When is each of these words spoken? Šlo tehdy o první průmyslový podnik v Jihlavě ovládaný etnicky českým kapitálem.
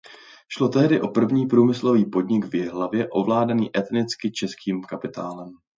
Šlo 0.49 0.69
tehdy 0.69 1.01
o 1.01 1.07
první 1.07 1.47
průmyslový 1.47 2.05
podnik 2.05 2.45
v 2.45 2.55
Jihlavě 2.55 3.07
ovládaný 3.09 3.71
etnicky 3.77 4.31
českým 4.31 4.83
kapitálem. 4.83 5.53